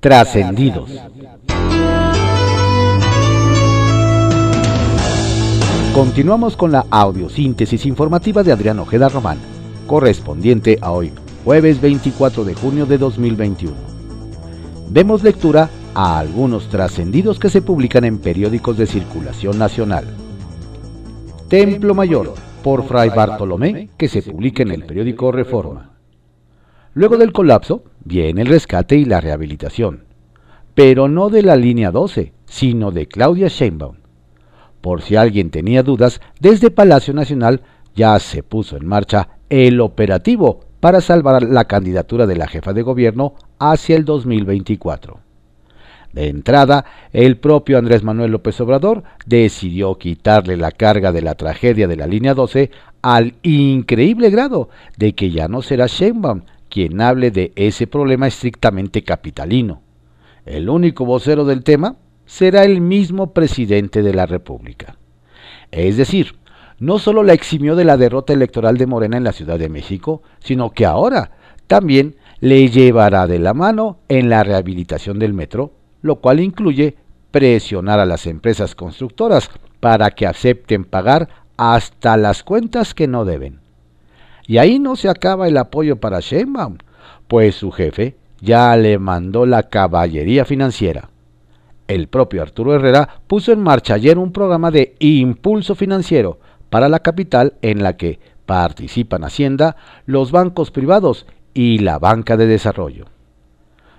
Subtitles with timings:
[0.00, 0.90] Trascendidos.
[5.94, 9.36] Continuamos con la audiosíntesis informativa de Adrián Ojeda Román,
[9.86, 11.12] correspondiente a hoy,
[11.44, 13.74] jueves 24 de junio de 2021.
[14.88, 20.06] Demos lectura a algunos trascendidos que se publican en periódicos de circulación nacional.
[21.48, 22.32] Templo Mayor,
[22.64, 25.90] por Fray Bartolomé, que se publica en el periódico Reforma.
[26.94, 30.04] Luego del colapso, viene el rescate y la rehabilitación,
[30.74, 33.96] pero no de la línea 12, sino de Claudia Sheinbaum.
[34.80, 37.62] Por si alguien tenía dudas, desde Palacio Nacional
[37.94, 42.82] ya se puso en marcha el operativo para salvar la candidatura de la jefa de
[42.82, 45.20] gobierno hacia el 2024.
[46.12, 51.86] De entrada, el propio Andrés Manuel López Obrador decidió quitarle la carga de la tragedia
[51.86, 52.70] de la línea 12
[53.02, 59.02] al increíble grado de que ya no será Sheinbaum quien hable de ese problema estrictamente
[59.02, 59.82] capitalino.
[60.46, 64.96] El único vocero del tema será el mismo presidente de la República.
[65.70, 66.36] Es decir,
[66.78, 70.22] no solo la eximió de la derrota electoral de Morena en la Ciudad de México,
[70.38, 71.32] sino que ahora
[71.66, 76.96] también le llevará de la mano en la rehabilitación del metro lo cual incluye
[77.30, 83.60] presionar a las empresas constructoras para que acepten pagar hasta las cuentas que no deben.
[84.50, 86.78] Y ahí no se acaba el apoyo para Sheinbaum,
[87.28, 91.10] pues su jefe ya le mandó la caballería financiera.
[91.86, 96.98] El propio Arturo Herrera puso en marcha ayer un programa de impulso financiero para la
[96.98, 103.04] capital en la que participan Hacienda, los bancos privados y la banca de desarrollo.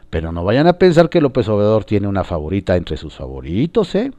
[0.10, 4.12] Pero no vayan a pensar que López Obrador tiene una favorita entre sus favoritos, ¿eh?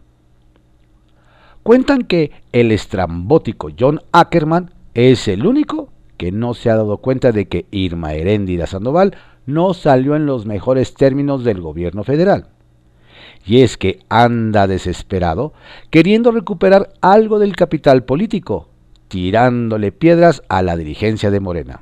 [1.63, 5.91] Cuentan que el estrambótico John Ackerman es el único
[6.23, 10.47] que no se ha dado cuenta de que Irma Heréndira Sandoval no salió en los
[10.47, 12.47] mejores términos del gobierno federal.
[13.45, 15.53] Y es que anda desesperado
[15.91, 18.69] queriendo recuperar algo del capital político,
[19.09, 21.81] tirándole piedras a la dirigencia de Morena.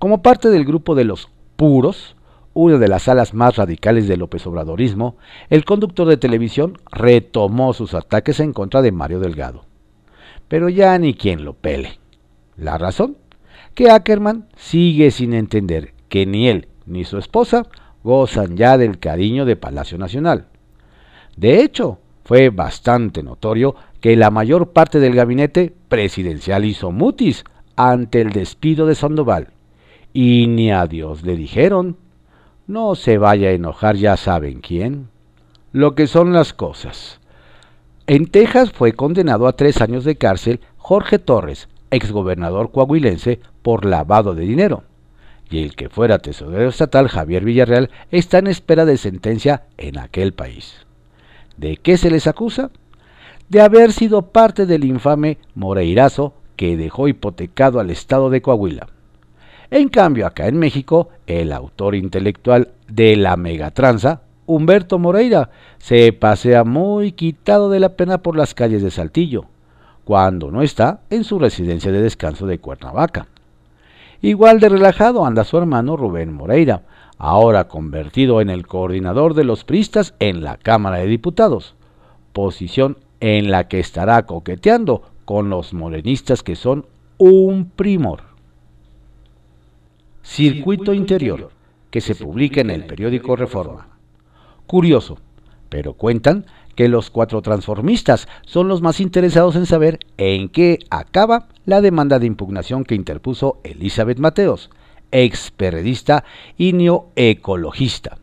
[0.00, 2.16] Como parte del grupo de los puros,
[2.54, 5.16] una de las alas más radicales del López Obradorismo,
[5.48, 9.64] el conductor de televisión retomó sus ataques en contra de Mario Delgado.
[10.48, 12.00] Pero ya ni quien lo pele.
[12.56, 13.16] ¿La razón?
[13.78, 17.68] Que Ackerman sigue sin entender que ni él ni su esposa
[18.02, 20.46] gozan ya del cariño de Palacio Nacional.
[21.36, 27.44] De hecho, fue bastante notorio que la mayor parte del gabinete presidencial hizo mutis
[27.76, 29.52] ante el despido de Sandoval.
[30.12, 31.98] Y ni a Dios le dijeron.
[32.66, 35.08] No se vaya a enojar, ya saben quién.
[35.70, 37.20] Lo que son las cosas.
[38.08, 43.38] En Texas fue condenado a tres años de cárcel Jorge Torres, exgobernador coahuilense,
[43.68, 44.84] por lavado de dinero.
[45.50, 50.32] Y el que fuera tesorero estatal Javier Villarreal está en espera de sentencia en aquel
[50.32, 50.86] país.
[51.58, 52.70] ¿De qué se les acusa?
[53.50, 58.88] De haber sido parte del infame Moreirazo que dejó hipotecado al estado de Coahuila.
[59.70, 66.64] En cambio, acá en México, el autor intelectual de la megatranza, Humberto Moreira, se pasea
[66.64, 69.44] muy quitado de la pena por las calles de Saltillo,
[70.04, 73.26] cuando no está en su residencia de descanso de Cuernavaca.
[74.20, 76.82] Igual de relajado anda su hermano Rubén Moreira,
[77.18, 81.76] ahora convertido en el coordinador de los pristas en la Cámara de Diputados,
[82.32, 86.86] posición en la que estará coqueteando con los morenistas que son
[87.18, 88.22] un primor.
[90.22, 91.50] Circuito Interior,
[91.90, 93.88] que se publica en el periódico Reforma.
[94.66, 95.18] Curioso,
[95.68, 101.48] pero cuentan que los cuatro transformistas son los más interesados en saber en qué acaba
[101.68, 104.70] la demanda de impugnación que interpuso Elizabeth Mateos,
[105.12, 106.24] ex periodista
[106.56, 108.16] y neoecologista.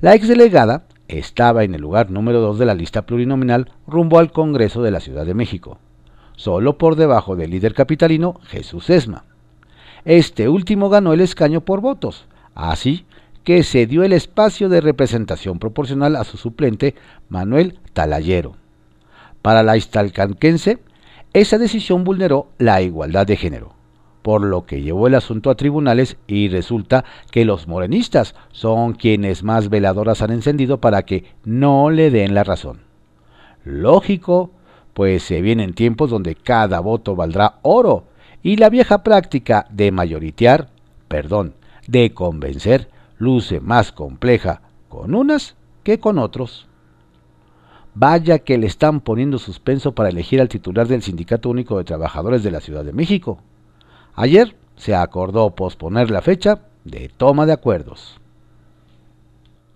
[0.00, 4.82] La exdelegada estaba en el lugar número 2 de la lista plurinominal rumbo al Congreso
[4.82, 5.80] de la Ciudad de México,
[6.34, 9.26] solo por debajo del líder capitalino Jesús Esma.
[10.06, 13.04] Este último ganó el escaño por votos, así
[13.44, 16.94] que se dio el espacio de representación proporcional a su suplente
[17.28, 18.56] Manuel Talayero.
[19.42, 20.78] Para la istalcanquense,
[21.32, 23.72] esa decisión vulneró la igualdad de género,
[24.20, 29.42] por lo que llevó el asunto a tribunales y resulta que los morenistas son quienes
[29.42, 32.82] más veladoras han encendido para que no le den la razón.
[33.64, 34.50] Lógico,
[34.92, 38.04] pues se vienen tiempos donde cada voto valdrá oro
[38.42, 40.68] y la vieja práctica de mayoritear,
[41.08, 41.54] perdón,
[41.86, 46.68] de convencer, luce más compleja con unas que con otros.
[47.94, 52.42] Vaya que le están poniendo suspenso para elegir al titular del Sindicato Único de Trabajadores
[52.42, 53.38] de la Ciudad de México.
[54.14, 58.18] Ayer se acordó posponer la fecha de toma de acuerdos.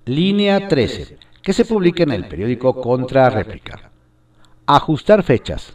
[0.07, 3.91] Línea 13, que se publica en el periódico Contra Réplica.
[4.67, 5.75] Ajustar fechas.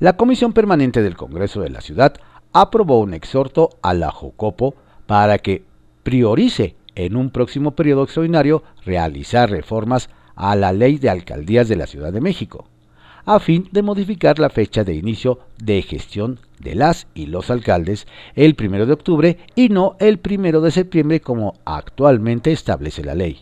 [0.00, 2.14] La Comisión Permanente del Congreso de la Ciudad
[2.52, 4.74] aprobó un exhorto a la Jocopo
[5.06, 5.64] para que
[6.02, 11.88] priorice en un próximo periodo extraordinario realizar reformas a la Ley de Alcaldías de la
[11.88, 12.64] Ciudad de México,
[13.24, 18.06] a fin de modificar la fecha de inicio de gestión de las y los alcaldes
[18.36, 23.40] el 1 de octubre y no el 1 de septiembre como actualmente establece la ley.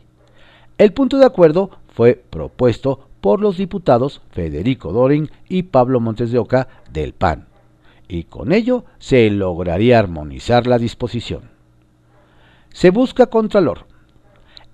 [0.79, 6.39] El punto de acuerdo fue propuesto por los diputados Federico Dorin y Pablo Montes de
[6.39, 7.47] Oca del PAN,
[8.09, 11.51] y con ello se lograría armonizar la disposición.
[12.73, 13.87] Se busca Contralor.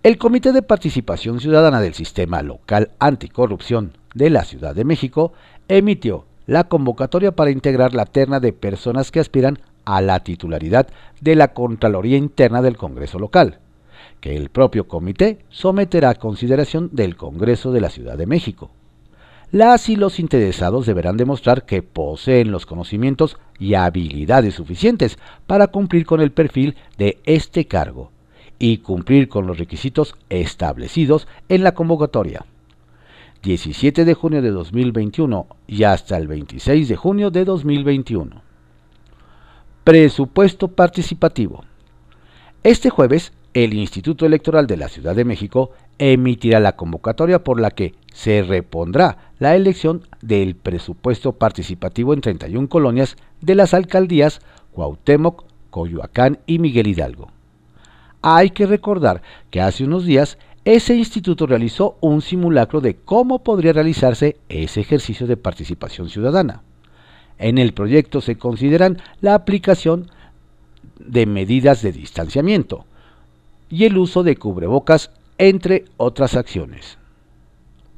[0.02, 5.32] El Comité de Participación Ciudadana del Sistema Local Anticorrupción de la Ciudad de México
[5.68, 10.88] emitió la convocatoria para integrar la terna de personas que aspiran a la titularidad
[11.20, 13.60] de la Contraloría Interna del Congreso local,
[14.18, 18.72] que el propio comité someterá a consideración del Congreso de la Ciudad de México.
[19.52, 25.16] Las y los interesados deberán demostrar que poseen los conocimientos y habilidades suficientes
[25.46, 28.10] para cumplir con el perfil de este cargo
[28.62, 32.46] y cumplir con los requisitos establecidos en la convocatoria.
[33.42, 38.40] 17 de junio de 2021 y hasta el 26 de junio de 2021.
[39.82, 41.64] Presupuesto participativo.
[42.62, 47.72] Este jueves, el Instituto Electoral de la Ciudad de México emitirá la convocatoria por la
[47.72, 54.38] que se repondrá la elección del presupuesto participativo en 31 colonias de las alcaldías
[54.70, 57.41] Cuauhtémoc, Coyoacán y Miguel Hidalgo.
[58.22, 59.20] Hay que recordar
[59.50, 65.26] que hace unos días ese instituto realizó un simulacro de cómo podría realizarse ese ejercicio
[65.26, 66.62] de participación ciudadana.
[67.38, 70.08] En el proyecto se consideran la aplicación
[71.00, 72.84] de medidas de distanciamiento
[73.68, 76.98] y el uso de cubrebocas entre otras acciones.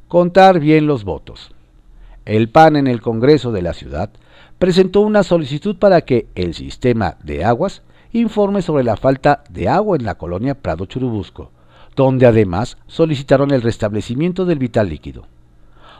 [0.09, 1.50] Contar bien los votos.
[2.25, 4.11] El PAN en el Congreso de la Ciudad
[4.59, 7.82] presentó una solicitud para que el sistema de aguas
[8.14, 11.50] informe sobre la falta de agua en la colonia Prado Churubusco,
[11.96, 15.26] donde además solicitaron el restablecimiento del vital líquido.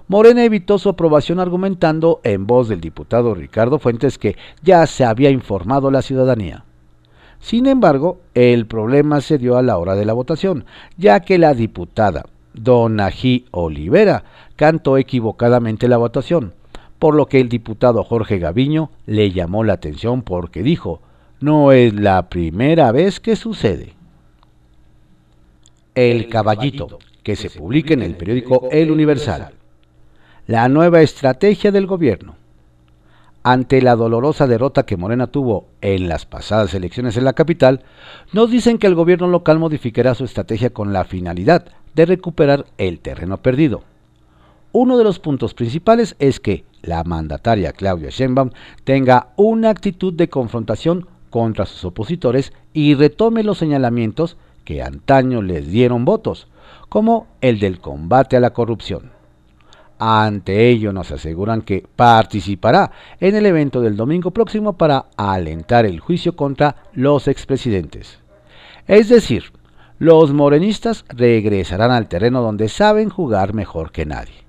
[0.07, 5.31] Morena evitó su aprobación argumentando en voz del diputado Ricardo Fuentes que ya se había
[5.31, 6.65] informado la ciudadanía.
[7.41, 10.67] Sin embargo, el problema se dio a la hora de la votación,
[10.97, 14.25] ya que la diputada Donají Olivera
[14.57, 16.55] cantó equivocadamente la votación,
[17.01, 21.01] por lo que el diputado Jorge Gaviño le llamó la atención porque dijo,
[21.45, 23.95] no es la primera vez que sucede.
[25.95, 29.53] El caballito, que se publica en el periódico El Universal.
[30.47, 32.37] La nueva estrategia del gobierno
[33.47, 37.83] ante la dolorosa derrota que Morena tuvo en las pasadas elecciones en la capital,
[38.33, 43.01] nos dicen que el gobierno local modificará su estrategia con la finalidad de recuperar el
[43.01, 43.83] terreno perdido.
[44.73, 48.51] Uno de los puntos principales es que la mandataria Claudia Sheinbaum
[48.85, 55.67] tenga una actitud de confrontación contra sus opositores y retome los señalamientos que antaño les
[55.67, 56.47] dieron votos,
[56.89, 59.11] como el del combate a la corrupción.
[59.99, 65.99] Ante ello nos aseguran que participará en el evento del domingo próximo para alentar el
[65.99, 68.21] juicio contra los expresidentes.
[68.87, 69.51] Es decir,
[69.99, 74.44] los morenistas regresarán al terreno donde saben jugar mejor que nadie.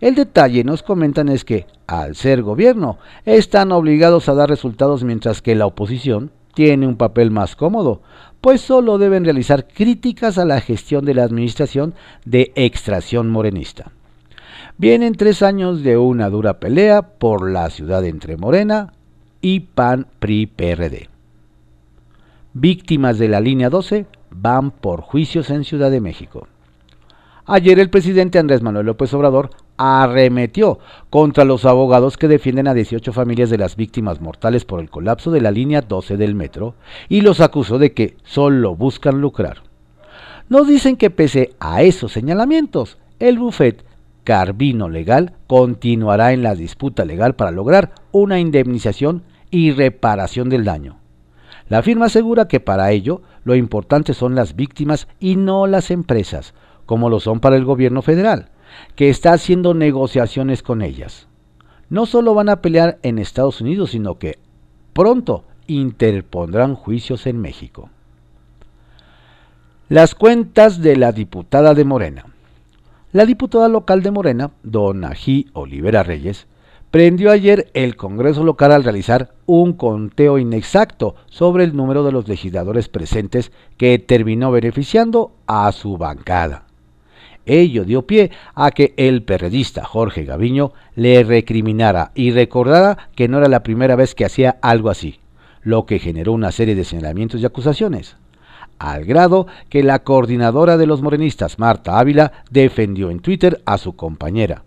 [0.00, 5.42] El detalle nos comentan es que, al ser gobierno, están obligados a dar resultados mientras
[5.42, 8.02] que la oposición tiene un papel más cómodo,
[8.40, 13.92] pues solo deben realizar críticas a la gestión de la administración de extracción morenista.
[14.76, 18.92] Vienen tres años de una dura pelea por la ciudad entre Morena
[19.40, 21.08] y PAN PRI PRD.
[22.54, 26.46] Víctimas de la línea 12 van por juicios en Ciudad de México.
[27.44, 33.12] Ayer el presidente Andrés Manuel López Obrador arremetió contra los abogados que defienden a 18
[33.12, 36.74] familias de las víctimas mortales por el colapso de la línea 12 del metro
[37.08, 39.62] y los acusó de que solo buscan lucrar.
[40.48, 43.84] Nos dicen que pese a esos señalamientos, el bufet
[44.24, 50.98] Carbino Legal continuará en la disputa legal para lograr una indemnización y reparación del daño.
[51.68, 56.54] La firma asegura que para ello lo importante son las víctimas y no las empresas,
[56.86, 58.50] como lo son para el gobierno federal,
[58.96, 61.28] que está haciendo negociaciones con ellas.
[61.90, 64.38] No solo van a pelear en Estados Unidos, sino que
[64.92, 67.90] pronto interpondrán juicios en México.
[69.88, 72.26] Las cuentas de la diputada de Morena.
[73.12, 75.46] La diputada local de Morena, Dona G.
[75.54, 76.46] Olivera Reyes,
[76.90, 82.28] prendió ayer el Congreso local al realizar un conteo inexacto sobre el número de los
[82.28, 86.67] legisladores presentes que terminó beneficiando a su bancada.
[87.48, 93.38] Ello dio pie a que el periodista Jorge Gaviño le recriminara y recordara que no
[93.38, 95.18] era la primera vez que hacía algo así,
[95.62, 98.16] lo que generó una serie de señalamientos y acusaciones,
[98.78, 103.96] al grado que la coordinadora de los morenistas, Marta Ávila, defendió en Twitter a su
[103.96, 104.64] compañera.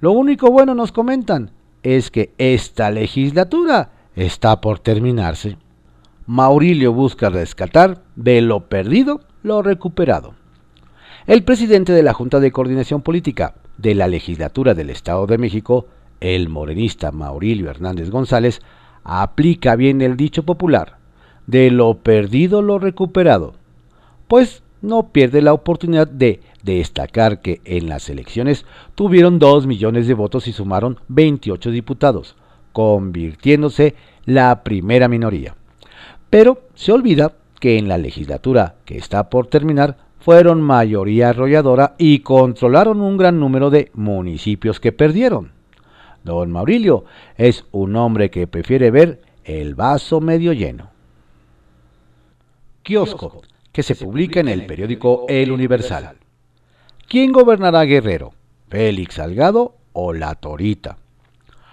[0.00, 1.50] Lo único bueno, nos comentan,
[1.82, 5.56] es que esta legislatura está por terminarse.
[6.26, 10.34] Maurilio busca rescatar de lo perdido lo recuperado.
[11.24, 15.86] El presidente de la Junta de Coordinación Política de la Legislatura del Estado de México,
[16.20, 18.60] el morenista Maurilio Hernández González,
[19.04, 20.96] aplica bien el dicho popular,
[21.46, 23.54] de lo perdido lo recuperado,
[24.26, 30.14] pues no pierde la oportunidad de destacar que en las elecciones tuvieron 2 millones de
[30.14, 32.34] votos y sumaron 28 diputados,
[32.72, 35.54] convirtiéndose la primera minoría.
[36.30, 42.20] Pero se olvida que en la legislatura que está por terminar fueron mayoría arrolladora y
[42.20, 45.50] controlaron un gran número de municipios que perdieron.
[46.22, 47.04] Don Maurilio
[47.36, 50.90] es un hombre que prefiere ver el vaso medio lleno.
[52.84, 56.16] Kiosco, que se publica en el periódico El Universal.
[57.08, 58.32] ¿Quién gobernará Guerrero?
[58.68, 60.98] ¿Félix Salgado o La Torita?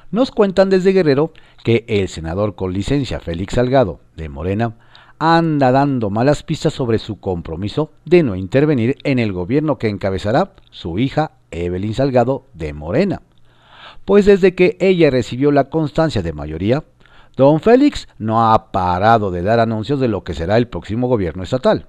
[0.09, 4.73] Nos cuentan desde Guerrero que el senador con licencia Félix Salgado, de Morena,
[5.19, 10.53] anda dando malas pistas sobre su compromiso de no intervenir en el gobierno que encabezará
[10.71, 13.21] su hija Evelyn Salgado de Morena.
[14.05, 16.85] Pues desde que ella recibió la constancia de mayoría,
[17.35, 21.43] don Félix no ha parado de dar anuncios de lo que será el próximo gobierno
[21.43, 21.87] estatal.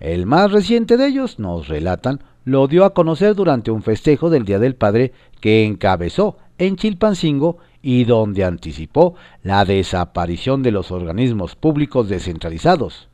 [0.00, 4.44] El más reciente de ellos, nos relatan, lo dio a conocer durante un festejo del
[4.44, 9.14] Día del Padre que encabezó en Chilpancingo y donde anticipó
[9.44, 13.08] la desaparición de los organismos públicos descentralizados,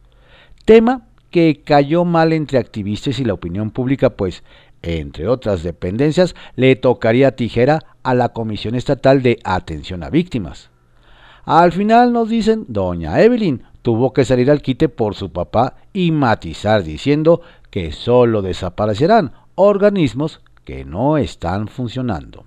[0.64, 4.43] tema que cayó mal entre activistas y la opinión pública, pues,
[4.81, 10.71] entre otras dependencias, le tocaría tijera a la Comisión Estatal de Atención a Víctimas.
[11.45, 16.12] Al final nos dicen, doña Evelyn tuvo que salir al quite por su papá y
[16.12, 22.47] matizar diciendo que solo desaparecerán organismos que no están funcionando.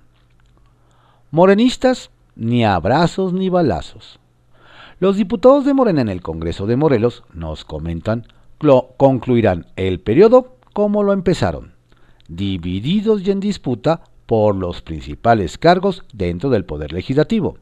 [1.30, 4.20] Morenistas ni abrazos ni balazos.
[5.00, 8.28] Los diputados de Morena en el Congreso de Morelos, nos comentan,
[8.98, 11.74] concluirán el periodo como lo empezaron,
[12.28, 17.58] divididos y en disputa por los principales cargos dentro del Poder Legislativo.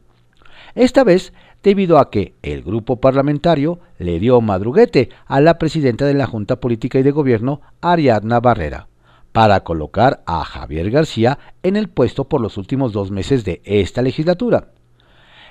[0.74, 1.32] Esta vez
[1.64, 6.60] debido a que el grupo parlamentario le dio madruguete a la presidenta de la Junta
[6.60, 8.86] Política y de Gobierno, Ariadna Barrera,
[9.34, 14.00] para colocar a Javier García en el puesto por los últimos dos meses de esta
[14.00, 14.68] legislatura.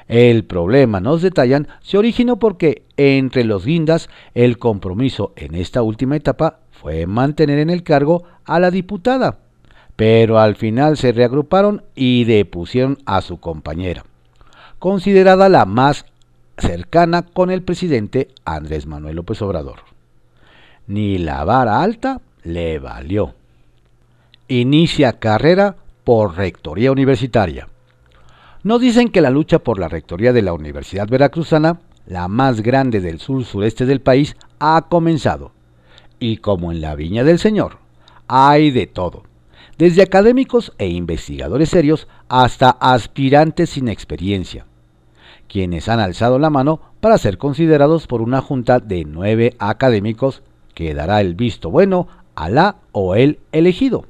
[0.07, 6.15] El problema, nos detallan, se originó porque entre los guindas el compromiso en esta última
[6.15, 9.39] etapa fue mantener en el cargo a la diputada,
[9.97, 14.05] pero al final se reagruparon y depusieron a su compañera,
[14.79, 16.05] considerada la más
[16.57, 19.79] cercana con el presidente Andrés Manuel López Obrador.
[20.87, 23.33] Ni la vara alta le valió
[24.47, 27.67] inicia carrera por Rectoría Universitaria.
[28.63, 33.01] Nos dicen que la lucha por la Rectoría de la Universidad Veracruzana, la más grande
[33.01, 35.51] del sur sureste del país, ha comenzado.
[36.19, 37.77] Y como en la Viña del Señor,
[38.27, 39.23] hay de todo,
[39.77, 44.65] desde académicos e investigadores serios hasta aspirantes sin experiencia,
[45.47, 50.41] quienes han alzado la mano para ser considerados por una junta de nueve académicos
[50.73, 54.05] que dará el visto bueno a la o el elegido.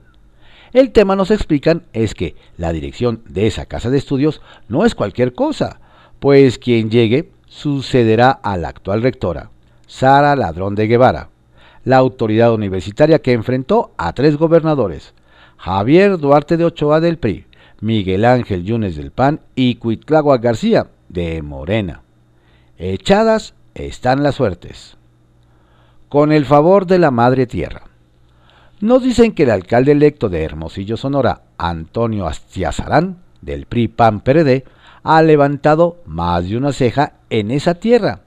[0.74, 4.96] El tema nos explican es que la dirección de esa casa de estudios no es
[4.96, 5.80] cualquier cosa,
[6.20, 9.52] pues quien llegue sucederá a la actual rectora,
[9.86, 11.30] Sara Ladrón de Guevara,
[11.86, 15.14] la autoridad universitaria que enfrentó a tres gobernadores,
[15.58, 17.46] Javier Duarte de Ochoa del PRI,
[17.80, 22.02] Miguel Ángel Yunes del PAN y Cuitlagua García de Morena.
[22.80, 24.98] Echadas están las suertes.
[26.10, 27.93] Con el favor de la Madre Tierra.
[28.84, 34.66] Nos dicen que el alcalde electo de Hermosillo, Sonora, Antonio Astiazarán, del PRI PAN PRD,
[35.04, 38.24] ha levantado más de una ceja en esa tierra,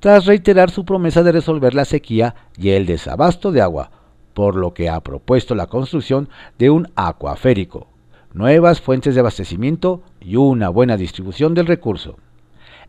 [0.00, 3.90] tras reiterar su promesa de resolver la sequía y el desabasto de agua,
[4.32, 7.88] por lo que ha propuesto la construcción de un acuaférico,
[8.32, 12.16] nuevas fuentes de abastecimiento y una buena distribución del recurso.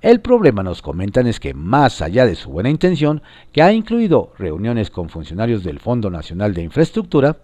[0.02, 4.32] El problema, nos comentan, es que más allá de su buena intención, que ha incluido
[4.38, 7.38] reuniones con funcionarios del Fondo Nacional de Infraestructura,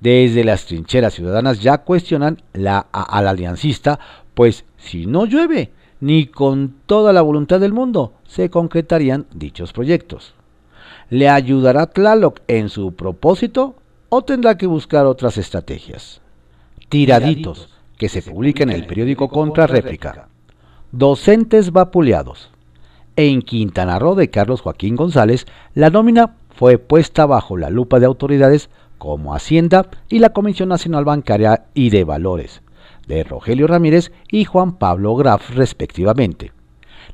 [0.00, 4.00] desde las trincheras ciudadanas ya cuestionan la, al aliancista,
[4.34, 5.70] pues si no llueve,
[6.00, 10.34] ni con toda la voluntad del mundo se concretarían dichos proyectos.
[11.10, 13.76] ¿Le ayudará Tlaloc en su propósito
[14.08, 16.20] o tendrá que buscar otras estrategias?
[16.88, 20.28] Tiraditos, que se publica en el periódico Contra Réplica.
[20.96, 22.52] Docentes vapuleados.
[23.16, 28.06] En Quintana Roo de Carlos Joaquín González, la nómina fue puesta bajo la lupa de
[28.06, 32.62] autoridades como Hacienda y la Comisión Nacional Bancaria y de Valores,
[33.08, 36.52] de Rogelio Ramírez y Juan Pablo Graf respectivamente,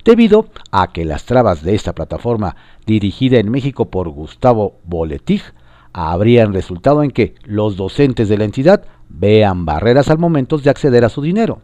[0.05, 5.41] debido a que las trabas de esta plataforma dirigida en México por Gustavo Boletig
[5.95, 11.03] habrían resultado en que los docentes de la entidad vean barreras al momento de acceder
[11.07, 11.63] a su dinero.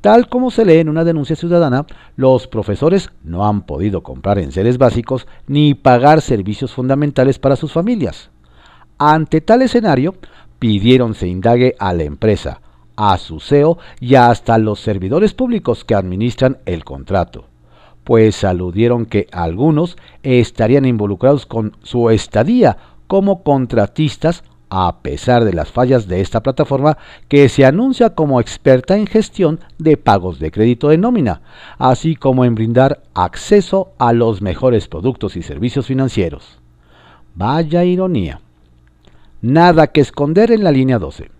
[0.00, 1.86] Tal como se lee en una denuncia ciudadana,
[2.16, 8.30] los profesores no han podido comprar enseres básicos ni pagar servicios fundamentales para sus familias.
[8.98, 10.14] Ante tal escenario,
[10.58, 12.60] pidieron se indague a la empresa,
[12.96, 17.46] a su CEO y hasta los servidores públicos que administran el contrato,
[18.04, 22.76] pues aludieron que algunos estarían involucrados con su estadía
[23.06, 24.44] como contratistas
[24.78, 29.58] a pesar de las fallas de esta plataforma que se anuncia como experta en gestión
[29.78, 31.40] de pagos de crédito de nómina,
[31.78, 36.58] así como en brindar acceso a los mejores productos y servicios financieros.
[37.34, 38.42] Vaya ironía.
[39.40, 41.30] Nada que esconder en la línea 12.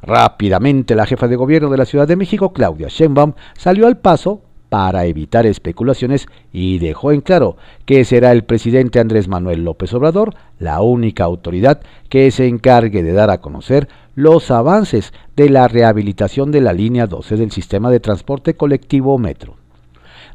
[0.00, 4.40] Rápidamente la jefa de gobierno de la Ciudad de México, Claudia Sheinbaum, salió al paso
[4.74, 10.34] para evitar especulaciones y dejó en claro que será el presidente Andrés Manuel López Obrador
[10.58, 16.50] la única autoridad que se encargue de dar a conocer los avances de la rehabilitación
[16.50, 19.54] de la línea 12 del sistema de transporte colectivo Metro.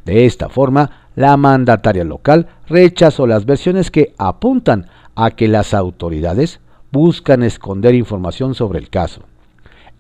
[0.05, 6.61] De esta forma, la mandataria local rechazó las versiones que apuntan a que las autoridades
[6.93, 9.23] buscan esconder información sobre el caso.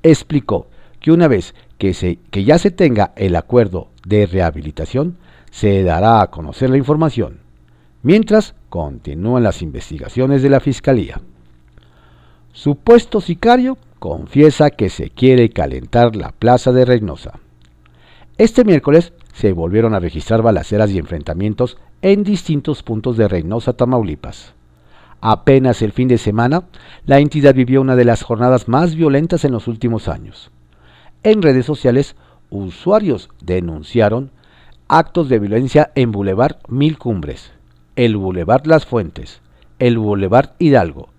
[0.01, 0.67] Explicó
[1.01, 5.17] que una vez que, se, que ya se tenga el acuerdo de rehabilitación,
[5.51, 7.39] se dará a conocer la información,
[8.01, 11.21] mientras continúan las investigaciones de la Fiscalía.
[12.51, 17.39] Supuesto sicario confiesa que se quiere calentar la plaza de Reynosa.
[18.37, 24.53] Este miércoles se volvieron a registrar balaceras y enfrentamientos en distintos puntos de Reynosa, Tamaulipas.
[25.21, 26.63] Apenas el fin de semana,
[27.05, 30.49] la entidad vivió una de las jornadas más violentas en los últimos años.
[31.23, 32.15] En redes sociales,
[32.49, 34.31] usuarios denunciaron
[34.87, 37.51] actos de violencia en Boulevard Mil Cumbres,
[37.95, 39.41] el Boulevard Las Fuentes,
[39.77, 41.09] el Boulevard Hidalgo,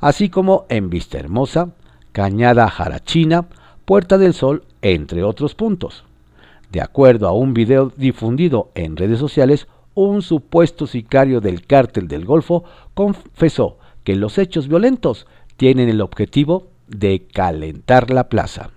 [0.00, 1.70] así como en Vista Hermosa,
[2.12, 3.46] Cañada Jarachina,
[3.84, 6.04] Puerta del Sol, entre otros puntos.
[6.72, 12.24] De acuerdo a un video difundido en redes sociales, un supuesto sicario del cártel del
[12.24, 18.70] Golfo confesó que los hechos violentos tienen el objetivo de calentar la plaza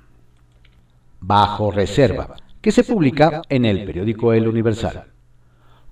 [1.21, 5.05] bajo reserva, que se publica en el periódico El Universal.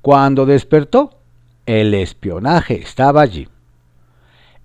[0.02, 1.20] Cuando despertó,
[1.66, 3.48] el espionaje estaba allí.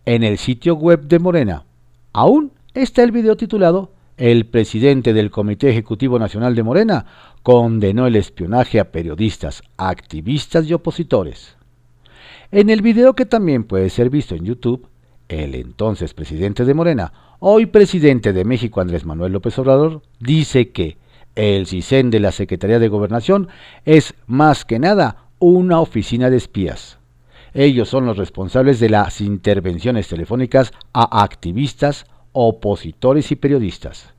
[0.06, 1.64] En el sitio web de Morena
[2.12, 7.06] aún está el video titulado El presidente del Comité Ejecutivo Nacional de Morena
[7.42, 11.56] condenó el espionaje a periodistas, activistas y opositores.
[12.50, 14.88] En el video que también puede ser visto en YouTube,
[15.28, 20.96] el entonces presidente de Morena, hoy presidente de México Andrés Manuel López Obrador, dice que
[21.34, 23.48] el CISEN de la Secretaría de Gobernación
[23.84, 26.98] es más que nada una oficina de espías.
[27.52, 34.12] Ellos son los responsables de las intervenciones telefónicas a activistas, opositores y periodistas.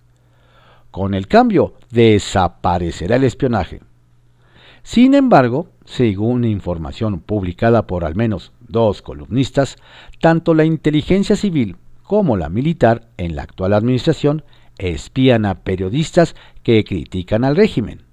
[0.91, 3.82] Con el cambio, desaparecerá el espionaje.
[4.84, 9.78] Sin embargo, según información publicada por al menos dos columnistas,
[10.21, 11.75] tanto la inteligencia civil
[12.06, 14.44] como la militar en la actual administración
[14.78, 18.04] espían a periodistas que critican al régimen.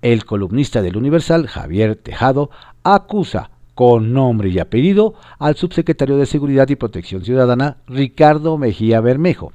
[0.00, 2.50] El columnista del Universal, Javier Tejado,
[2.82, 9.52] acusa con nombre y apellido al subsecretario de Seguridad y Protección Ciudadana, Ricardo Mejía Bermejo,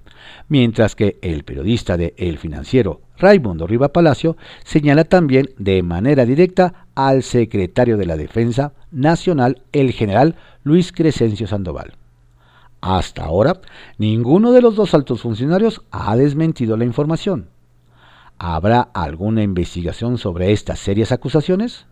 [0.47, 6.87] mientras que el periodista de El Financiero, Raimundo Riva Palacio, señala también de manera directa
[6.95, 11.93] al secretario de la Defensa Nacional, el general Luis Crescencio Sandoval.
[12.81, 13.59] Hasta ahora,
[13.97, 17.49] ninguno de los dos altos funcionarios ha desmentido la información.
[18.37, 21.87] ¿Habrá alguna investigación sobre estas serias acusaciones?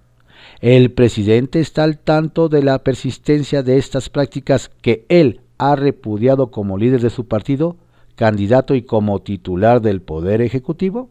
[0.62, 6.52] ¿El presidente está al tanto de la persistencia de estas prácticas que él ha repudiado
[6.52, 7.78] como líder de su partido,
[8.16, 11.10] candidato y como titular del Poder Ejecutivo?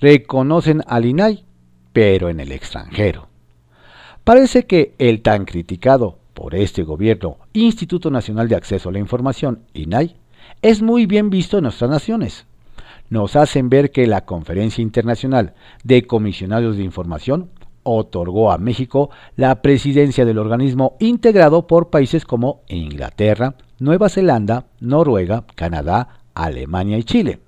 [0.00, 1.44] Reconocen al INAI,
[1.94, 3.28] pero en el extranjero.
[4.24, 9.60] Parece que el tan criticado por este gobierno, Instituto Nacional de Acceso a la Información,
[9.74, 10.16] INAI,
[10.62, 12.46] es muy bien visto en nuestras naciones.
[13.10, 17.50] Nos hacen ver que la Conferencia Internacional de Comisionados de Información
[17.82, 25.44] otorgó a México la presidencia del organismo integrado por países como Inglaterra, Nueva Zelanda, Noruega,
[25.54, 27.40] Canadá, Alemania y Chile.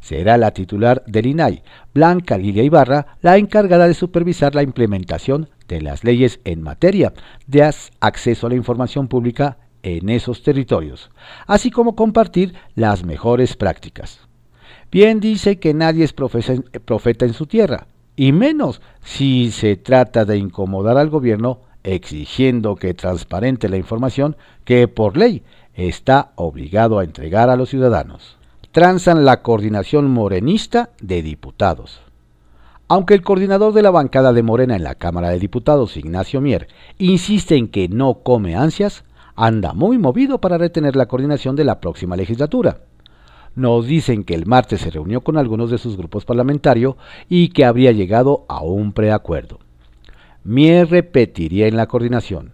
[0.00, 5.80] Será la titular del INAI, Blanca Lilia Ibarra, la encargada de supervisar la implementación de
[5.80, 7.12] las leyes en materia
[7.46, 11.10] de acceso a la información pública en esos territorios,
[11.46, 14.20] así como compartir las mejores prácticas.
[14.90, 20.38] Bien dice que nadie es profeta en su tierra, y menos si se trata de
[20.38, 25.42] incomodar al gobierno exigiendo que transparente la información que por ley
[25.74, 28.37] está obligado a entregar a los ciudadanos.
[28.72, 32.00] Transan la coordinación morenista de diputados.
[32.86, 36.68] Aunque el coordinador de la bancada de Morena en la Cámara de Diputados, Ignacio Mier,
[36.98, 39.04] insiste en que no come ansias,
[39.36, 42.78] anda muy movido para retener la coordinación de la próxima legislatura
[43.58, 46.94] nos dicen que el martes se reunió con algunos de sus grupos parlamentarios
[47.28, 49.58] y que habría llegado a un preacuerdo.
[50.44, 52.52] Mier repetiría en la coordinación.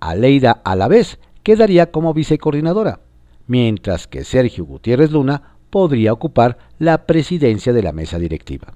[0.00, 3.00] Aleida a la vez quedaría como vicecoordinadora,
[3.48, 8.74] mientras que Sergio Gutiérrez Luna podría ocupar la presidencia de la mesa directiva.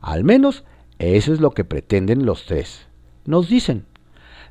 [0.00, 0.64] Al menos
[0.98, 2.86] eso es lo que pretenden los tres.
[3.26, 3.84] Nos dicen.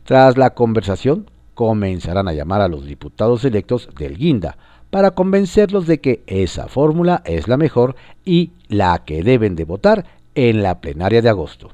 [0.04, 4.58] Tras la conversación, comenzarán a llamar a los diputados electos del Guinda
[4.90, 10.06] para convencerlos de que esa fórmula es la mejor y la que deben de votar
[10.36, 11.72] en la plenaria de agosto.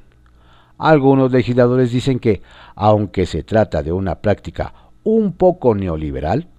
[0.78, 2.42] Algunos legisladores dicen que,
[2.76, 4.74] aunque se trata de una práctica
[5.04, 6.50] un poco neoliberal,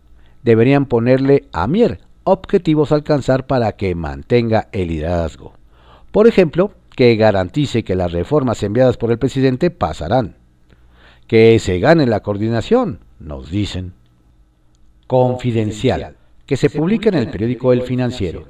[0.46, 5.54] deberían ponerle a Mier objetivos a alcanzar para que mantenga el liderazgo.
[6.12, 10.36] Por ejemplo, que garantice que las reformas enviadas por el presidente pasarán.
[11.26, 13.92] Que se gane la coordinación, nos dicen.
[15.08, 18.46] Confidencial que se publica en el periódico El Financiero.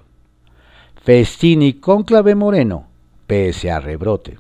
[1.03, 2.89] Festini con clave moreno,
[3.27, 4.39] pese a rebrote.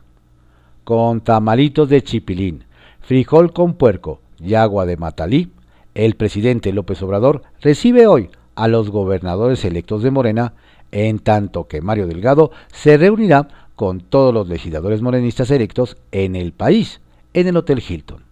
[0.84, 2.64] Con tamalitos de chipilín,
[3.00, 5.50] frijol con puerco y agua de matalí,
[5.96, 10.52] el presidente López Obrador recibe hoy a los gobernadores electos de Morena,
[10.92, 16.52] en tanto que Mario Delgado se reunirá con todos los legisladores morenistas electos en el
[16.52, 17.00] país,
[17.32, 18.24] en el Hotel Hilton.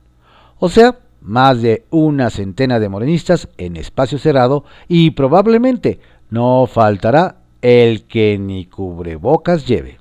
[0.59, 7.39] O sea, más de una centena de morenistas en espacio cerrado y probablemente no faltará
[7.63, 9.99] el que ni cubrebocas lleve.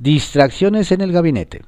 [0.00, 1.62] Distracciones en el gabinete.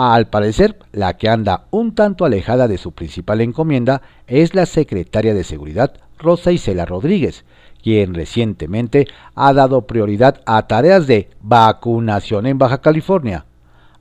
[0.00, 5.34] Al parecer, la que anda un tanto alejada de su principal encomienda es la secretaria
[5.34, 7.44] de Seguridad, Rosa Isela Rodríguez,
[7.82, 13.46] quien recientemente ha dado prioridad a tareas de vacunación en Baja California,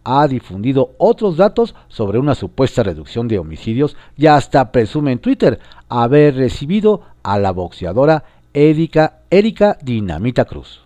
[0.04, 5.60] ha difundido otros datos sobre una supuesta reducción de homicidios y hasta presume en Twitter
[5.90, 10.86] haber recibido a la boxeadora Erika, Erika Dinamita Cruz.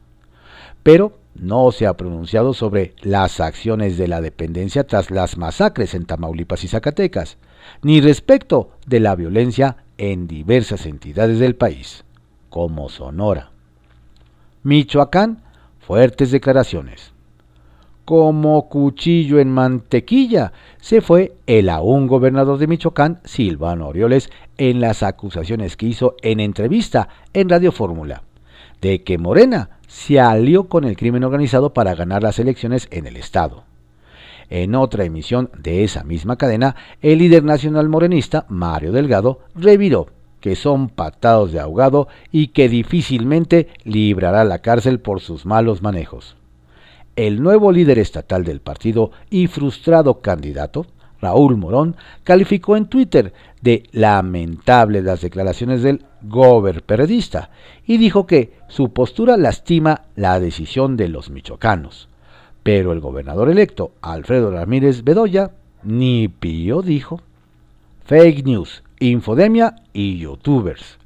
[0.84, 6.06] Pero no se ha pronunciado sobre las acciones de la dependencia tras las masacres en
[6.06, 7.38] Tamaulipas y Zacatecas,
[7.82, 12.06] ni respecto de la violencia en diversas entidades del país,
[12.50, 13.52] como Sonora.
[14.64, 15.44] Michoacán,
[15.80, 17.12] fuertes declaraciones
[18.06, 20.52] como cuchillo en mantequilla
[20.82, 26.40] se fue el aún gobernador de Michoacán, Silvano Orioles, en las acusaciones que hizo en
[26.42, 28.24] entrevista en Radio Fórmula,
[28.82, 33.18] de que Morena se alió con el crimen organizado para ganar las elecciones en el
[33.18, 33.64] Estado.
[34.50, 40.08] En otra emisión de esa misma cadena, el líder nacional morenista, Mario Delgado, reviró
[40.40, 46.36] que son patados de ahogado y que difícilmente librará la cárcel por sus malos manejos
[47.16, 50.86] el nuevo líder estatal del partido y frustrado candidato,
[51.22, 57.50] Raúl Morón, calificó en Twitter de lamentable las declaraciones del gober periodista
[57.86, 62.10] y dijo que su postura lastima la decisión de los michoacanos.
[62.64, 65.52] Pero el gobernador electo, Alfredo Ramírez Bedoya,
[65.84, 67.22] ni pío dijo.
[68.06, 70.98] Fake news, infodemia y youtubers.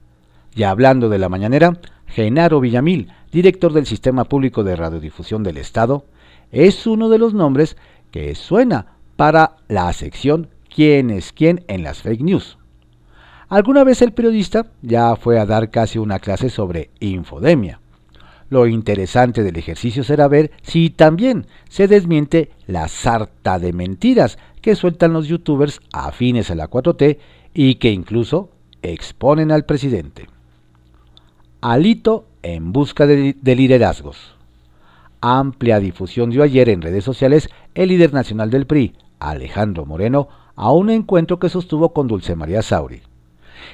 [0.55, 6.05] Y hablando de la mañanera, Genaro Villamil, director del Sistema Público de Radiodifusión del Estado,
[6.51, 7.77] es uno de los nombres
[8.11, 12.57] que suena para la sección ¿Quién es quién en las fake news?
[13.47, 17.79] Alguna vez el periodista ya fue a dar casi una clase sobre infodemia.
[18.49, 24.75] Lo interesante del ejercicio será ver si también se desmiente la sarta de mentiras que
[24.75, 27.17] sueltan los youtubers afines a la 4T
[27.53, 28.49] y que incluso
[28.81, 30.27] exponen al presidente.
[31.61, 34.35] Alito en busca de, liderazgos.
[35.21, 40.71] Amplia difusión dio ayer en redes sociales el líder nacional del PRI, Alejandro Moreno, a
[40.71, 43.01] un encuentro que sostuvo con Dulce María Sauri.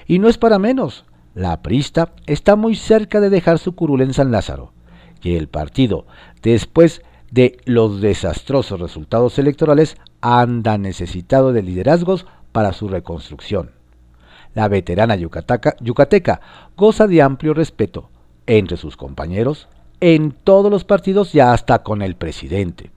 [0.08, 4.14] Y no es para menos, la prista está muy cerca de dejar su curul en
[4.14, 4.74] San Lázaro,
[5.22, 6.06] y el partido,
[6.42, 13.72] después de los desastrosos resultados electorales, anda necesitado de liderazgos para su reconstrucción.
[14.54, 16.42] La veterana yucateca
[16.76, 18.10] goza de amplio respeto
[18.48, 19.70] entre sus compañeros,
[20.02, 22.92] en todos los partidos y hasta con el presidente.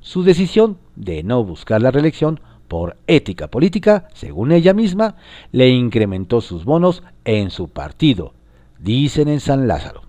[0.00, 2.40] Su decisión de no buscar la reelección
[2.72, 5.16] por ética política, según ella misma,
[5.50, 8.32] le incrementó sus bonos en su partido,
[8.78, 10.04] dicen en San Lázaro.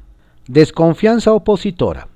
[0.47, 2.07] Desconfianza opositora.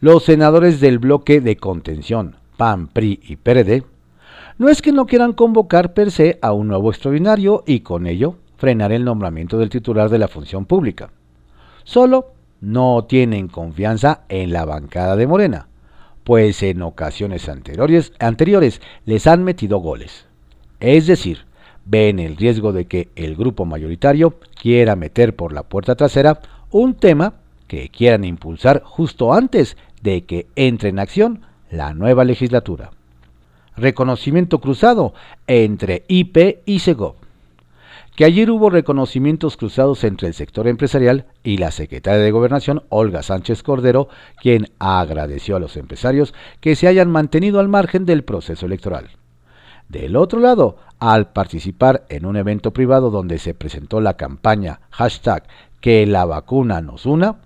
[0.00, 3.84] Los senadores del bloque de contención, PAN, PRI y PRD,
[4.58, 8.38] no es que no quieran convocar per se a un nuevo extraordinario y con ello
[8.56, 11.12] frenar el nombramiento del titular de la función pública.
[11.84, 15.68] Solo no tienen confianza en la bancada de Morena,
[16.24, 20.26] pues en ocasiones anteriores, les han metido goles.
[20.80, 21.46] Es decir,
[21.84, 26.94] ven el riesgo de que el grupo mayoritario quiera meter por la puerta trasera un
[26.94, 27.34] tema
[27.66, 32.90] que quieran impulsar justo antes de que entre en acción la nueva legislatura.
[33.76, 35.14] Reconocimiento cruzado
[35.46, 37.14] entre IP y SEGOV.
[38.24, 43.62] Ayer hubo reconocimientos cruzados entre el sector empresarial y la secretaria de Gobernación, Olga Sánchez
[43.62, 44.08] Cordero,
[44.40, 49.10] quien agradeció a los empresarios que se hayan mantenido al margen del proceso electoral.
[49.88, 54.80] Del otro lado, al participar en un evento privado donde se presentó la campaña
[55.80, 57.36] que la vacuna nos una,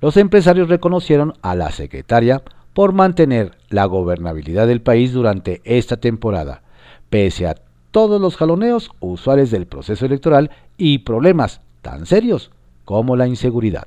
[0.00, 2.42] los empresarios reconocieron a la secretaria
[2.72, 6.62] por mantener la gobernabilidad del país durante esta temporada,
[7.10, 7.56] pese a
[7.92, 12.50] todos los jaloneos usuales del proceso electoral y problemas tan serios
[12.84, 13.86] como la inseguridad.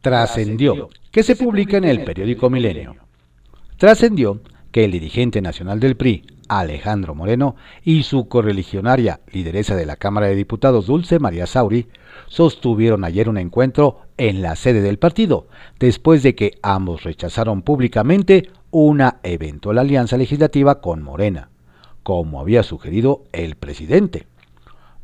[0.00, 2.96] Trascendió que se publica en el periódico Milenio.
[3.76, 9.96] Trascendió que el dirigente nacional del PRI, Alejandro Moreno, y su correligionaria lideresa de la
[9.96, 11.88] Cámara de Diputados, Dulce María Sauri,
[12.28, 18.50] sostuvieron ayer un encuentro en la sede del partido, después de que ambos rechazaron públicamente
[18.70, 21.50] una eventual alianza legislativa con Morena,
[22.06, 24.28] como había sugerido el presidente.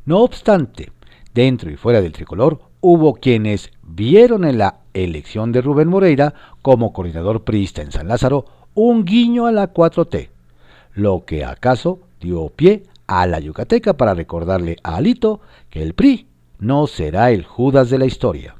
[0.04, 0.92] No obstante,
[1.34, 6.92] dentro y fuera del tricolor hubo quienes vieron en la elección de Rubén Moreira como
[6.92, 10.28] coordinador priista en San Lázaro un guiño a la 4T,
[10.92, 16.28] lo que acaso dio pie a la Yucateca para recordarle a Alito que el PRI
[16.60, 18.54] no será el Judas de la historia.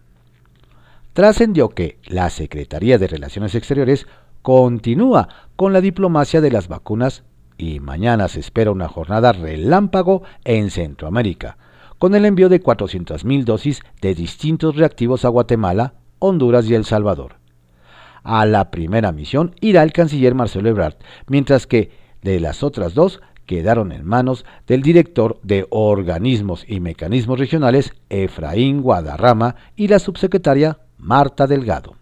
[1.13, 4.09] Trascendió que la Secretaría de Relaciones Exteriores
[4.43, 7.23] continúa con la diplomacia de las vacunas
[7.59, 11.57] y mañana se espera una jornada relámpago en Centroamérica,
[11.99, 17.37] con el envío de 400.000 dosis de distintos reactivos a Guatemala, Honduras y El Salvador.
[18.25, 20.95] A la primera misión irá el canciller Marcelo Ebrard,
[21.27, 21.91] mientras que
[22.23, 28.83] de las otras dos quedaron en manos del director de Organismos y Mecanismos Regionales, Efraín
[28.83, 31.97] Guadarrama, y la subsecretaria Marta Delgado.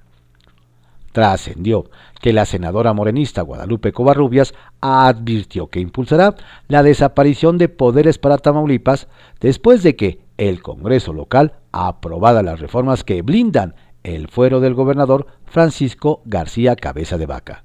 [1.13, 6.35] Trascendió que la senadora morenista Guadalupe Covarrubias advirtió que impulsará
[6.69, 9.09] la desaparición de poderes para Tamaulipas
[9.41, 15.27] después de que el Congreso local aprobara las reformas que blindan el fuero del gobernador
[15.45, 17.65] Francisco García Cabeza de Vaca.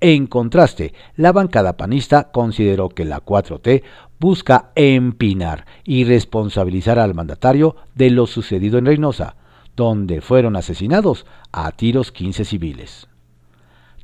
[0.00, 3.82] En contraste, la bancada panista consideró que la 4T
[4.20, 9.36] busca empinar y responsabilizar al mandatario de lo sucedido en Reynosa,
[9.74, 13.08] donde fueron asesinados a tiros 15 civiles.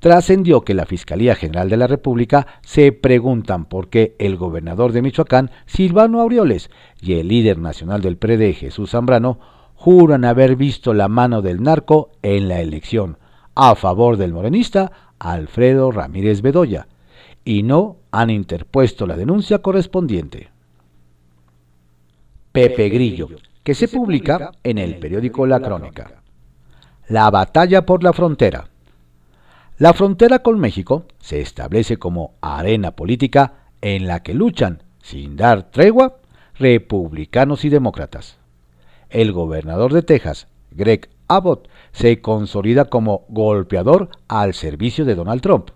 [0.03, 5.01] Trascendió que la Fiscalía General de la República se preguntan por qué el gobernador de
[5.01, 9.39] Michoacán, Silvano Aureoles, y el líder nacional del PRD, Jesús Zambrano,
[9.77, 13.17] juran haber visto la mano del narco en la elección
[13.55, 16.89] a favor del morenista Alfredo Ramírez Bedoya,
[17.45, 20.51] y no han interpuesto la denuncia correspondiente.
[22.51, 23.29] Pepe Grillo,
[23.63, 26.23] que se publica en el periódico La Crónica.
[27.07, 28.72] La batalla por la frontera.
[29.79, 35.71] La frontera con México se establece como arena política en la que luchan, sin dar
[35.71, 36.19] tregua,
[36.55, 38.39] republicanos y demócratas.
[39.09, 45.71] El gobernador de Texas, Greg Abbott se consolida como golpeador al servicio de Donald Trump.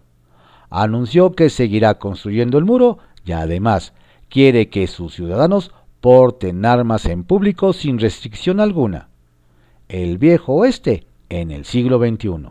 [0.69, 3.95] Anunció que seguirá construyendo el muro y además
[4.29, 9.09] quiere que sus ciudadanos porten armas en público sin restricción alguna.
[9.89, 12.51] El viejo oeste en el siglo XXI.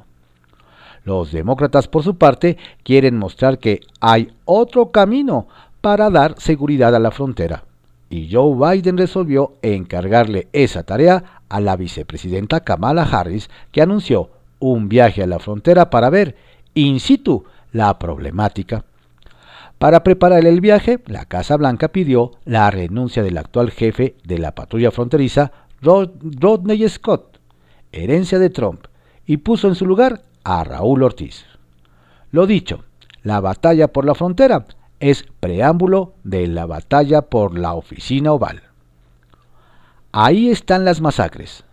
[1.05, 5.47] Los demócratas, por su parte, quieren mostrar que hay otro camino
[5.79, 7.63] para dar seguridad a la frontera.
[8.09, 14.89] Y Joe Biden resolvió encargarle esa tarea a la vicepresidenta Kamala Harris, que anunció un
[14.89, 16.35] viaje a la frontera para ver
[16.73, 18.83] in situ la problemática.
[19.77, 24.55] Para preparar el viaje, la Casa Blanca pidió la renuncia del actual jefe de la
[24.55, 27.39] patrulla fronteriza, Rodney Scott,
[27.91, 28.85] herencia de Trump,
[29.27, 31.43] y puso en su lugar a Raúl Ortiz.
[32.31, 32.85] Lo dicho,
[33.23, 34.65] la batalla por la frontera
[35.01, 38.63] es preámbulo de la batalla por la oficina oval.
[40.13, 41.65] Ahí están las masacres.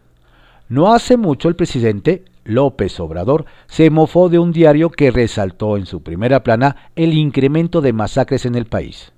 [0.68, 5.86] No hace mucho el presidente López Obrador se mofó de un diario que resaltó en
[5.86, 9.12] su primera plana el incremento de masacres en el país.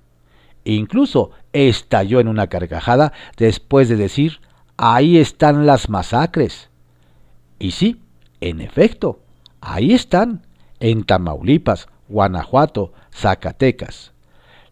[0.63, 4.41] Incluso estalló en una carcajada después de decir,
[4.77, 6.69] ahí están las masacres.
[7.57, 8.01] Y sí,
[8.41, 9.21] en efecto,
[9.65, 10.45] ahí están,
[10.79, 14.13] en Tamaulipas, Guanajuato, Zacatecas.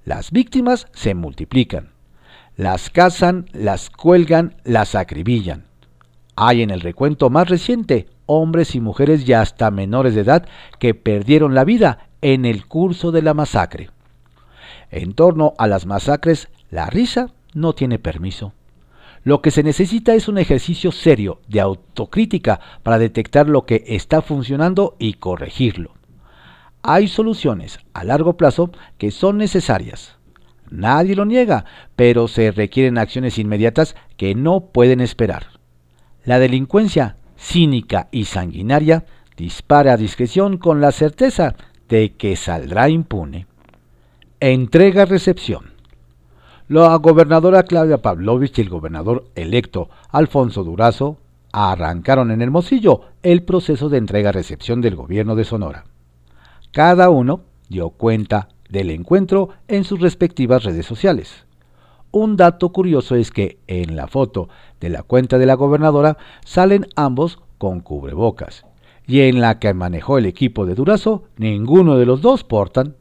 [0.06, 1.90] Las víctimas se multiplican.
[2.56, 5.66] Las cazan, las cuelgan, las acribillan.
[6.36, 10.48] Hay en el recuento más reciente hombres y mujeres ya hasta menores de edad
[10.80, 13.90] que perdieron la vida en el curso de la masacre.
[14.92, 18.54] En torno a las masacres, la risa no tiene permiso.
[19.24, 24.22] Lo que se necesita es un ejercicio serio de autocrítica para detectar lo que está
[24.22, 25.94] funcionando y corregirlo.
[26.82, 30.18] Hay soluciones a largo plazo que son necesarias.
[30.70, 35.48] Nadie lo niega, pero se requieren acciones inmediatas que no pueden esperar.
[36.26, 39.06] La delincuencia cínica y sanguinaria,
[39.36, 41.56] dispara a discreción con la certeza
[41.90, 43.48] de que saldrá impune.
[44.40, 45.73] Entrega-recepción.
[46.70, 51.18] La gobernadora Claudia Pavlovich y el gobernador electo Alfonso Durazo
[51.52, 55.84] arrancaron en Hermosillo el proceso de entrega-recepción del gobierno de Sonora.
[56.72, 61.46] Cada uno dio cuenta del encuentro en sus respectivas redes sociales.
[62.12, 64.48] Un dato curioso es que en la foto
[64.80, 68.66] de la cuenta de la gobernadora salen ambos con cubrebocas,
[69.06, 72.96] y en la que manejó el equipo de Durazo, ninguno de los dos portan.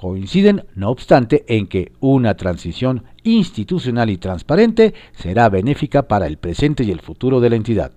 [0.00, 6.84] Coinciden, no obstante, en que una transición institucional y transparente será benéfica para el presente
[6.84, 7.92] y el futuro de la entidad.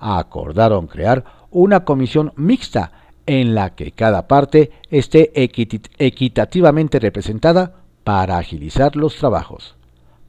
[0.00, 2.90] Acordaron crear una comisión mixta
[3.26, 9.76] en la que cada parte esté equitativamente representada para agilizar los trabajos.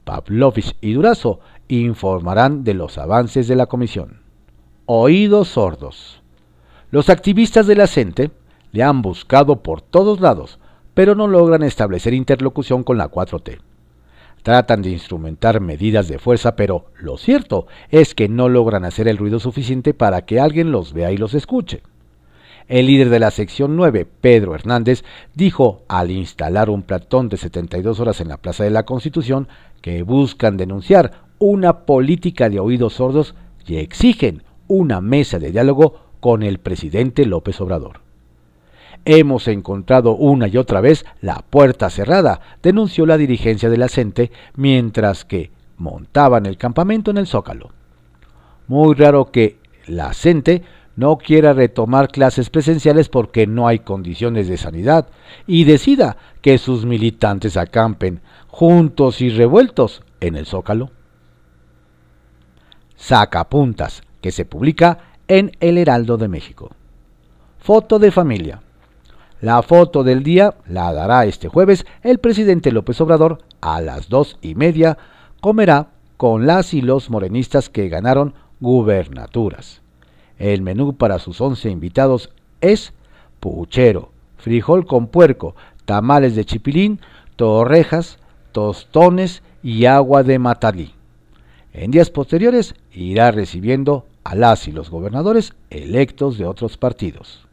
[0.04, 4.20] Pavlovich y Durazo informarán de los avances de la comisión.
[4.84, 6.22] Oídos sordos.
[6.92, 8.30] Los activistas de la CENTE
[8.70, 10.60] le han buscado por todos lados,
[10.96, 13.58] pero no logran establecer interlocución con la 4T.
[14.42, 19.18] Tratan de instrumentar medidas de fuerza, pero lo cierto es que no logran hacer el
[19.18, 21.82] ruido suficiente para que alguien los vea y los escuche.
[22.66, 25.04] El líder de la sección 9, Pedro Hernández,
[25.34, 29.48] dijo al instalar un platón de 72 horas en la Plaza de la Constitución
[29.82, 33.34] que buscan denunciar una política de oídos sordos
[33.66, 38.05] y exigen una mesa de diálogo con el presidente López Obrador.
[39.08, 44.32] Hemos encontrado una y otra vez la puerta cerrada, denunció la dirigencia de la CENTE
[44.56, 47.70] mientras que montaban el campamento en el Zócalo.
[48.66, 50.64] Muy raro que la CENTE
[50.96, 55.06] no quiera retomar clases presenciales porque no hay condiciones de sanidad
[55.46, 60.90] y decida que sus militantes acampen juntos y revueltos en el Zócalo.
[62.96, 66.72] Sacapuntas, que se publica en El Heraldo de México.
[67.60, 68.62] Foto de familia.
[69.42, 74.38] La foto del día la dará este jueves el presidente López Obrador a las dos
[74.40, 74.96] y media.
[75.42, 79.82] Comerá con las y los morenistas que ganaron gubernaturas.
[80.38, 82.30] El menú para sus 11 invitados
[82.62, 82.94] es
[83.38, 87.00] puchero, frijol con puerco, tamales de chipilín,
[87.36, 88.18] torrejas,
[88.52, 90.94] tostones y agua de matalí.
[91.74, 97.45] En días posteriores irá recibiendo a las y los gobernadores electos de otros partidos.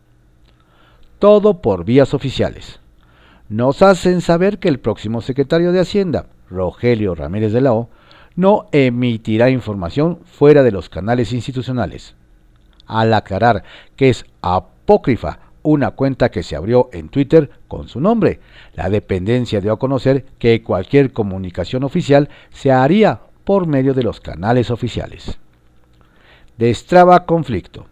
[1.24, 2.82] Todo por vías oficiales.
[3.48, 7.88] Nos hacen saber que el próximo secretario de Hacienda, Rogelio Ramírez de la O,
[8.36, 12.18] no emitirá información fuera de los canales institucionales
[12.88, 13.64] al aclarar
[13.96, 18.42] que es apócrifa una cuenta que se abrió en Twitter con su nombre.
[18.74, 24.20] La dependencia dio a conocer que cualquier comunicación oficial se haría por medio de los
[24.20, 25.40] canales oficiales.
[26.58, 27.86] Destraba conflicto.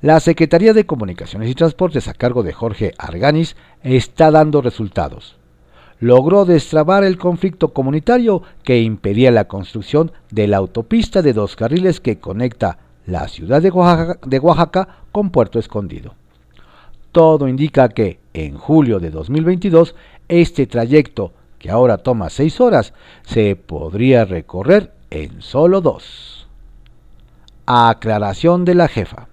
[0.00, 5.36] La Secretaría de Comunicaciones y Transportes a cargo de Jorge Arganis está dando resultados.
[5.98, 11.98] Logró destrabar el conflicto comunitario que impedía la construcción de la autopista de dos carriles
[11.98, 13.70] que conecta la ciudad de
[14.38, 16.14] Oaxaca, con Puerto Escondido.
[17.10, 19.96] Todo indica que en julio de 2022
[20.28, 26.46] este trayecto, que ahora toma seis horas, se podría recorrer en solo dos.
[27.66, 29.26] Aclaración de la jefa.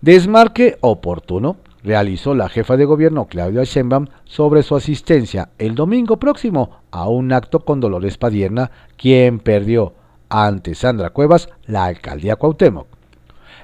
[0.00, 6.70] Desmarque oportuno realizó la jefa de gobierno Claudia Sheinbaum sobre su asistencia el domingo próximo
[6.92, 9.94] a un acto con Dolores Padierna, quien perdió
[10.28, 12.86] ante Sandra Cuevas la alcaldía Cuauhtémoc.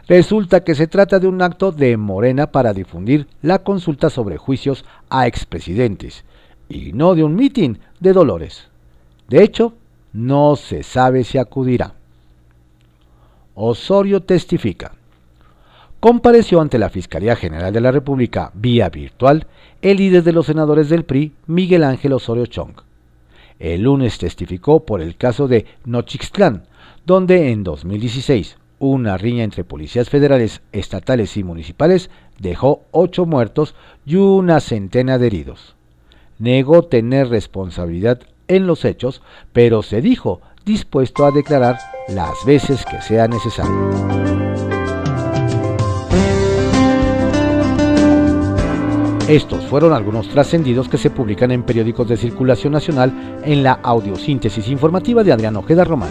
[0.09, 4.85] Resulta que se trata de un acto de Morena para difundir la consulta sobre juicios
[5.11, 6.25] a expresidentes
[6.69, 8.67] y no de un mitin de Dolores.
[9.29, 9.75] De hecho,
[10.13, 11.95] no se sabe si acudirá.
[13.55, 14.95] Osorio testifica.
[16.05, 19.47] Compareció ante la Fiscalía General de la República vía virtual
[19.81, 22.75] el líder de los senadores del PRI, Miguel Ángel Osorio Chong.
[23.59, 26.65] El lunes testificó por el caso de Nochixtlán,
[27.07, 33.75] donde en 2016 una riña entre policías federales, estatales y municipales dejó ocho muertos
[34.05, 35.75] y una centena de heridos.
[36.39, 39.23] Negó tener responsabilidad en los hechos,
[39.55, 41.79] pero se dijo dispuesto a declarar
[42.09, 44.24] las veces que sea necesario.
[49.29, 54.69] Estos fueron algunos trascendidos que se publican en periódicos de circulación nacional en la audiosíntesis
[54.69, 56.11] informativa de Adrián Ojeda Román,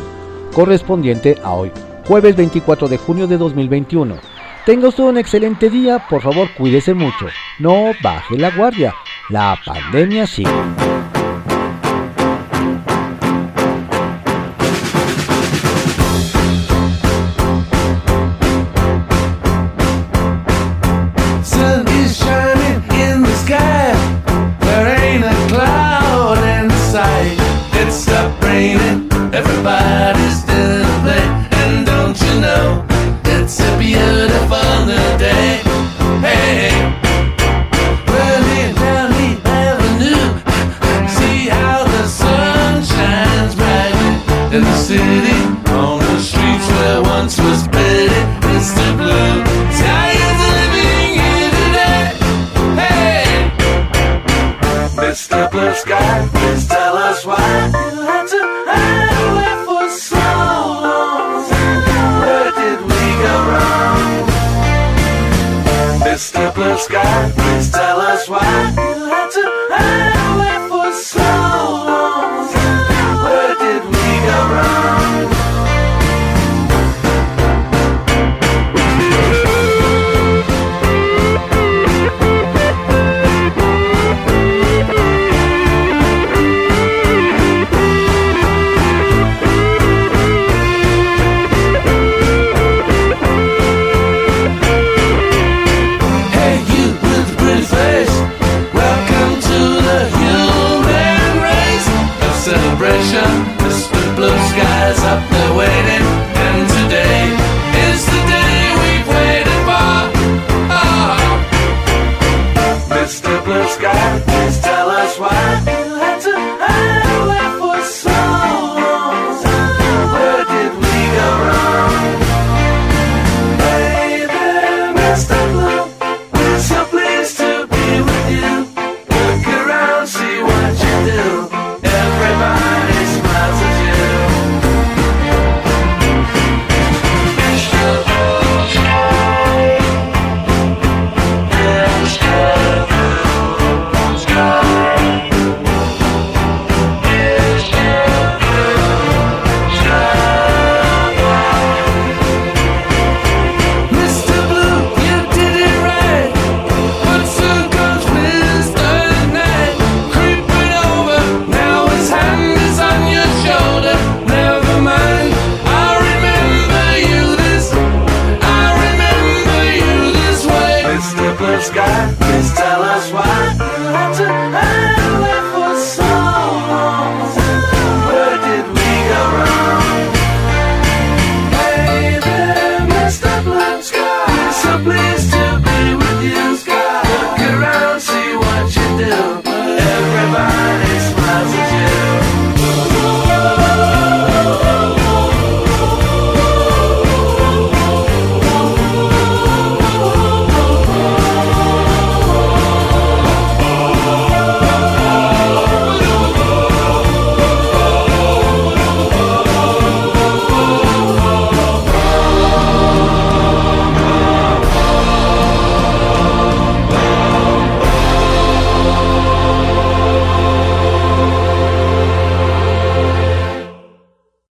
[0.51, 1.71] correspondiente a hoy,
[2.07, 4.15] jueves 24 de junio de 2021.
[4.65, 7.27] Tenga usted un excelente día, por favor cuídese mucho,
[7.59, 8.95] no baje la guardia,
[9.29, 10.49] la pandemia sigue.